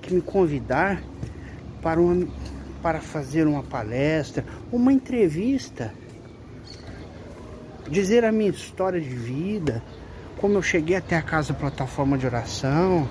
que 0.00 0.12
me 0.12 0.20
convidar 0.20 1.00
para, 1.80 2.00
uma, 2.00 2.26
para 2.82 3.00
fazer 3.00 3.46
uma 3.46 3.62
palestra, 3.62 4.44
uma 4.72 4.92
entrevista, 4.92 5.94
dizer 7.88 8.24
a 8.24 8.32
minha 8.32 8.50
história 8.50 9.00
de 9.00 9.14
vida, 9.14 9.80
como 10.38 10.54
eu 10.54 10.62
cheguei 10.62 10.96
até 10.96 11.16
a 11.16 11.22
casa 11.22 11.54
plataforma 11.54 12.18
de 12.18 12.26
oração, 12.26 13.06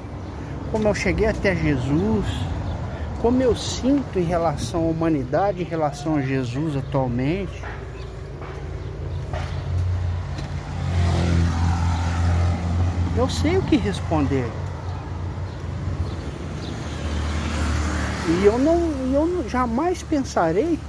como 0.71 0.87
eu 0.87 0.95
cheguei 0.95 1.27
até 1.27 1.53
Jesus, 1.53 2.25
como 3.21 3.43
eu 3.43 3.55
sinto 3.55 4.17
em 4.17 4.23
relação 4.23 4.85
à 4.85 4.89
humanidade, 4.89 5.61
em 5.61 5.65
relação 5.65 6.15
a 6.15 6.21
Jesus 6.21 6.77
atualmente. 6.77 7.61
Eu 13.17 13.29
sei 13.29 13.57
o 13.57 13.61
que 13.63 13.75
responder. 13.75 14.49
E 18.29 18.45
eu 18.45 18.57
não, 18.57 18.79
eu 19.13 19.49
jamais 19.49 20.01
pensarei 20.01 20.79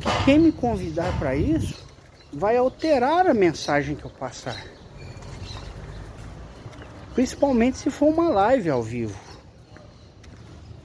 que 0.00 0.24
quem 0.24 0.38
me 0.40 0.50
convidar 0.50 1.16
para 1.18 1.36
isso 1.36 1.86
vai 2.32 2.56
alterar 2.56 3.26
a 3.28 3.34
mensagem 3.34 3.94
que 3.94 4.04
eu 4.04 4.10
passar. 4.10 4.81
Principalmente 7.14 7.78
se 7.78 7.90
for 7.90 8.08
uma 8.08 8.28
live 8.28 8.70
ao 8.70 8.82
vivo. 8.82 9.18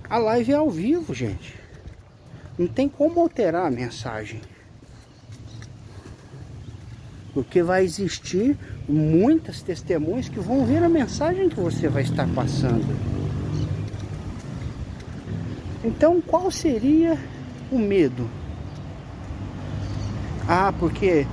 A 0.10 0.18
live 0.18 0.52
é 0.52 0.56
ao 0.56 0.70
vivo, 0.70 1.14
gente. 1.14 1.56
Não 2.58 2.68
tem 2.68 2.90
como 2.90 3.20
alterar 3.20 3.66
a 3.66 3.72
mensagem. 3.72 4.42
Porque 7.34 7.62
vai 7.62 7.84
existir 7.84 8.58
muitas 8.88 9.62
testemunhas 9.62 10.28
que 10.28 10.40
vão 10.40 10.66
ver 10.66 10.84
a 10.84 10.90
mensagem 10.90 11.50
que 11.50 11.60
você 11.60 11.88
vai 11.88 12.04
estar 12.04 12.28
passando. 12.34 12.86
Então, 15.84 16.20
qual 16.20 16.50
seria 16.50 17.18
o 17.72 17.78
medo? 17.78 18.30
Ah, 20.48 20.74
porque 20.80 21.28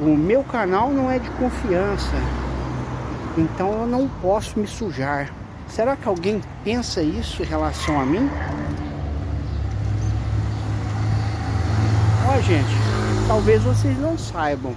o 0.00 0.16
meu 0.16 0.44
canal 0.44 0.90
não 0.90 1.10
é 1.10 1.18
de 1.18 1.28
confiança, 1.32 2.16
então 3.36 3.72
eu 3.80 3.86
não 3.86 4.08
posso 4.08 4.58
me 4.58 4.66
sujar. 4.66 5.32
Será 5.68 5.96
que 5.96 6.06
alguém 6.06 6.40
pensa 6.62 7.02
isso 7.02 7.42
em 7.42 7.46
relação 7.46 8.00
a 8.00 8.04
mim? 8.04 8.28
Ó, 12.28 12.40
gente, 12.40 12.74
talvez 13.26 13.62
vocês 13.62 13.98
não 13.98 14.18
saibam, 14.18 14.74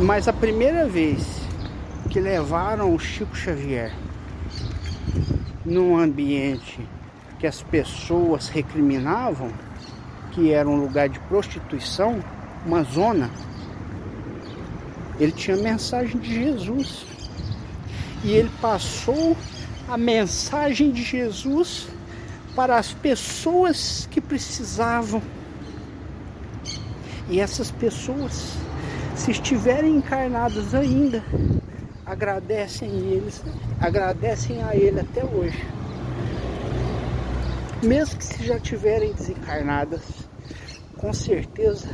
mas 0.00 0.28
a 0.28 0.32
primeira 0.32 0.86
vez 0.86 1.42
que 2.10 2.20
levaram 2.20 2.94
o 2.94 2.98
Chico 2.98 3.36
Xavier 3.36 3.92
num 5.64 5.98
ambiente 5.98 6.86
que 7.38 7.46
as 7.46 7.62
pessoas 7.62 8.48
recriminavam, 8.48 9.50
que 10.32 10.52
era 10.52 10.68
um 10.68 10.76
lugar 10.76 11.08
de 11.08 11.18
prostituição, 11.20 12.22
uma 12.66 12.82
zona, 12.82 13.30
Ele 15.18 15.32
tinha 15.32 15.56
a 15.56 15.60
mensagem 15.60 16.20
de 16.20 16.34
Jesus. 16.34 17.06
E 18.24 18.32
ele 18.32 18.50
passou 18.60 19.36
a 19.88 19.96
mensagem 19.98 20.90
de 20.90 21.02
Jesus 21.02 21.88
para 22.54 22.78
as 22.78 22.92
pessoas 22.92 24.08
que 24.10 24.20
precisavam. 24.20 25.20
E 27.28 27.40
essas 27.40 27.70
pessoas, 27.70 28.54
se 29.14 29.30
estiverem 29.30 29.96
encarnadas 29.96 30.74
ainda, 30.74 31.22
agradecem 32.04 32.88
eles, 32.88 33.42
agradecem 33.80 34.62
a 34.62 34.76
ele 34.76 35.00
até 35.00 35.24
hoje. 35.24 35.66
Mesmo 37.82 38.16
que 38.16 38.24
se 38.24 38.44
já 38.44 38.58
tiverem 38.58 39.12
desencarnadas, 39.12 40.02
com 40.96 41.12
certeza 41.12 41.88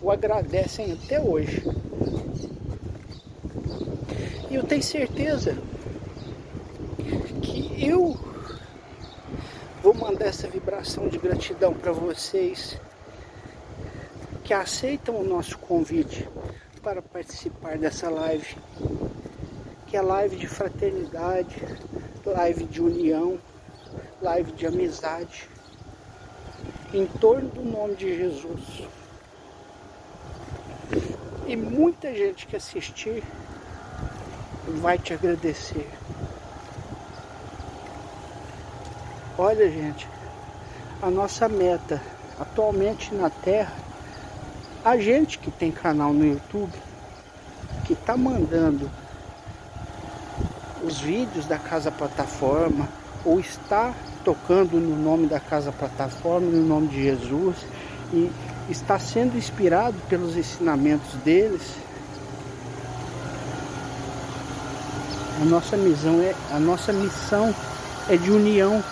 o 0.00 0.10
agradecem 0.10 0.92
até 0.92 1.20
hoje. 1.20 1.62
Eu 4.56 4.62
tenho 4.62 4.82
certeza 4.82 5.54
que 7.42 7.86
eu 7.86 8.18
vou 9.82 9.92
mandar 9.92 10.28
essa 10.28 10.48
vibração 10.48 11.10
de 11.10 11.18
gratidão 11.18 11.74
para 11.74 11.92
vocês 11.92 12.80
que 14.42 14.54
aceitam 14.54 15.14
o 15.14 15.22
nosso 15.22 15.58
convite 15.58 16.26
para 16.82 17.02
participar 17.02 17.76
dessa 17.76 18.08
live, 18.08 18.56
que 19.88 19.94
é 19.94 20.00
live 20.00 20.36
de 20.36 20.48
fraternidade, 20.48 21.54
live 22.24 22.64
de 22.64 22.80
união, 22.80 23.38
live 24.22 24.52
de 24.52 24.66
amizade, 24.66 25.50
em 26.94 27.04
torno 27.04 27.50
do 27.50 27.62
nome 27.62 27.94
de 27.94 28.16
Jesus. 28.16 28.88
E 31.46 31.54
muita 31.54 32.14
gente 32.14 32.46
que 32.46 32.56
assistir 32.56 33.22
vai 34.66 34.98
te 34.98 35.14
agradecer. 35.14 35.88
Olha, 39.38 39.70
gente, 39.70 40.08
a 41.02 41.10
nossa 41.10 41.48
meta 41.48 42.00
atualmente 42.38 43.14
na 43.14 43.30
Terra 43.30 43.86
a 44.86 44.96
gente 44.96 45.40
que 45.40 45.50
tem 45.50 45.72
canal 45.72 46.12
no 46.12 46.24
YouTube, 46.24 46.72
que 47.84 47.92
está 47.92 48.16
mandando 48.16 48.88
os 50.80 51.00
vídeos 51.00 51.44
da 51.46 51.58
Casa 51.58 51.90
Plataforma, 51.90 52.88
ou 53.24 53.40
está 53.40 53.92
tocando 54.24 54.78
no 54.78 54.96
nome 54.96 55.26
da 55.26 55.40
Casa 55.40 55.72
Plataforma, 55.72 56.46
no 56.46 56.64
nome 56.64 56.86
de 56.86 57.02
Jesus, 57.02 57.56
e 58.12 58.30
está 58.70 58.96
sendo 58.96 59.36
inspirado 59.36 59.96
pelos 60.08 60.36
ensinamentos 60.36 61.12
deles, 61.24 61.62
a 65.40 65.44
nossa 65.44 65.76
missão 65.76 66.20
é, 66.20 66.34
a 66.50 66.58
nossa 66.58 66.92
missão 66.92 67.54
é 68.08 68.16
de 68.16 68.30
união 68.30 68.82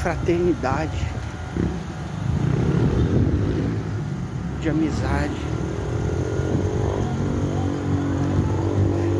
fraternidade, 0.00 1.06
de 4.62 4.70
amizade. 4.70 5.36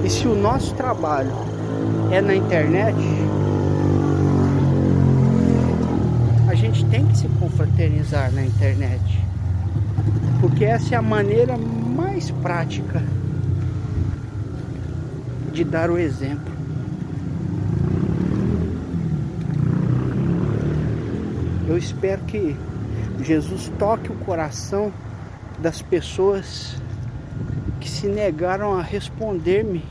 E 0.03 0.09
se 0.09 0.27
o 0.27 0.35
nosso 0.35 0.75
trabalho 0.75 1.33
é 2.11 2.23
na 2.23 2.35
internet, 2.35 2.97
a 6.49 6.55
gente 6.55 6.85
tem 6.87 7.05
que 7.07 7.19
se 7.19 7.29
confraternizar 7.39 8.33
na 8.33 8.43
internet. 8.43 9.30
Porque 10.41 10.65
essa 10.65 10.95
é 10.95 10.99
a 10.99 11.03
maneira 11.03 11.57
mais 11.57 12.31
prática 12.31 13.03
de 15.53 15.65
dar 15.65 15.91
o 15.91 15.99
exemplo. 15.99 16.53
Eu 21.69 21.77
espero 21.77 22.23
que 22.23 22.57
Jesus 23.23 23.71
toque 23.79 24.11
o 24.11 24.17
coração 24.17 24.93
das 25.59 25.83
pessoas 25.83 26.75
que 27.79 27.89
se 27.89 28.07
negaram 28.07 28.75
a 28.75 28.83
responder-me 28.83 29.85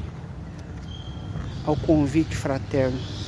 ao 1.65 1.75
convite 1.75 2.35
fraterno. 2.35 3.18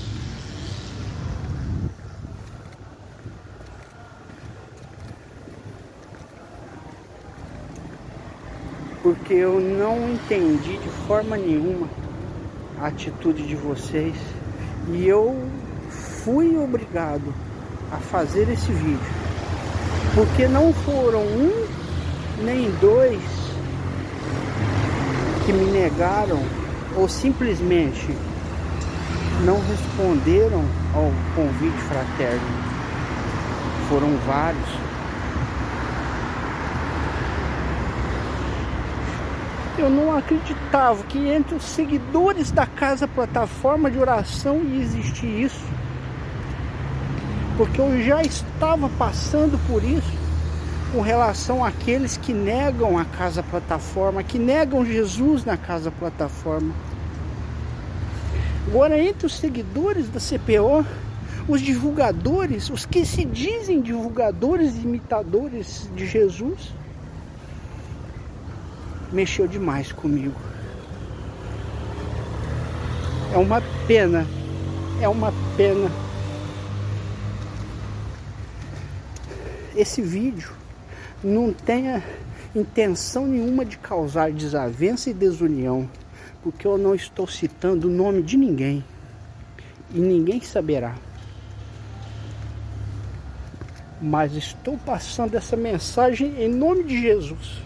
Porque 9.03 9.33
eu 9.33 9.59
não 9.59 10.09
entendi 10.13 10.77
de 10.77 10.89
forma 11.07 11.35
nenhuma 11.35 11.87
a 12.79 12.87
atitude 12.87 13.47
de 13.47 13.55
vocês 13.55 14.15
e 14.91 15.07
eu 15.07 15.35
fui 15.89 16.57
obrigado 16.57 17.33
a 17.91 17.97
fazer 17.97 18.49
esse 18.49 18.71
vídeo. 18.71 18.99
Porque 20.13 20.47
não 20.47 20.73
foram 20.73 21.21
um 21.21 21.67
nem 22.43 22.69
dois 22.79 23.21
que 25.45 25.53
me 25.53 25.65
negaram 25.71 26.39
ou 26.95 27.07
simplesmente 27.07 28.15
não 29.45 29.59
responderam 29.61 30.63
ao 30.93 31.11
convite 31.35 31.77
fraterno. 31.87 32.71
Foram 33.89 34.15
vários. 34.27 34.80
Eu 39.81 39.89
não 39.89 40.15
acreditava 40.15 41.03
que 41.03 41.17
entre 41.17 41.55
os 41.55 41.63
seguidores 41.63 42.51
da 42.51 42.65
casa 42.65 43.07
plataforma 43.07 43.89
de 43.89 43.97
oração 43.97 44.61
ia 44.63 44.81
existir 44.81 45.27
isso 45.27 45.65
porque 47.61 47.79
eu 47.79 48.01
já 48.01 48.23
estava 48.23 48.89
passando 48.97 49.55
por 49.67 49.83
isso 49.83 50.11
com 50.91 50.99
relação 50.99 51.63
àqueles 51.63 52.17
que 52.17 52.33
negam 52.33 52.97
a 52.97 53.05
casa 53.05 53.43
plataforma, 53.43 54.23
que 54.23 54.39
negam 54.39 54.83
Jesus 54.83 55.45
na 55.45 55.55
casa 55.55 55.91
plataforma. 55.91 56.73
Agora, 58.67 58.99
entre 58.99 59.27
os 59.27 59.37
seguidores 59.37 60.09
da 60.09 60.19
CPO, 60.19 60.83
os 61.47 61.61
divulgadores, 61.61 62.69
os 62.71 62.83
que 62.83 63.05
se 63.05 63.23
dizem 63.23 63.79
divulgadores 63.79 64.75
e 64.75 64.81
imitadores 64.81 65.87
de 65.95 66.07
Jesus, 66.07 66.73
mexeu 69.11 69.47
demais 69.47 69.91
comigo. 69.91 70.39
É 73.33 73.37
uma 73.37 73.61
pena, 73.87 74.25
é 75.01 75.07
uma 75.07 75.33
pena 75.55 75.89
esse 79.75 80.01
vídeo 80.01 80.51
não 81.23 81.53
tenha 81.53 82.03
intenção 82.55 83.25
nenhuma 83.25 83.63
de 83.63 83.77
causar 83.77 84.31
desavença 84.31 85.09
e 85.09 85.13
desunião, 85.13 85.89
porque 86.43 86.67
eu 86.67 86.77
não 86.77 86.93
estou 86.93 87.27
citando 87.27 87.87
o 87.87 87.91
nome 87.91 88.21
de 88.21 88.37
ninguém 88.37 88.83
e 89.93 89.99
ninguém 89.99 90.41
saberá. 90.41 90.95
Mas 94.01 94.33
estou 94.33 94.77
passando 94.77 95.35
essa 95.35 95.55
mensagem 95.55 96.43
em 96.43 96.49
nome 96.49 96.83
de 96.83 96.99
Jesus, 96.99 97.61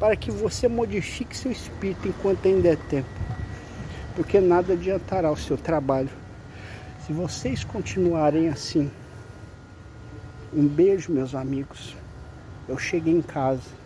para 0.00 0.16
que 0.16 0.30
você 0.30 0.66
modifique 0.66 1.36
seu 1.36 1.52
espírito 1.52 2.08
enquanto 2.08 2.48
ainda 2.48 2.70
é 2.70 2.76
tempo, 2.76 3.08
porque 4.16 4.40
nada 4.40 4.72
adiantará 4.72 5.30
o 5.30 5.36
seu 5.36 5.56
trabalho 5.56 6.10
se 7.06 7.12
vocês 7.12 7.64
continuarem 7.64 8.48
assim. 8.48 8.90
Um 10.52 10.66
beijo, 10.66 11.12
meus 11.12 11.34
amigos. 11.34 11.96
Eu 12.68 12.78
cheguei 12.78 13.12
em 13.12 13.22
casa. 13.22 13.79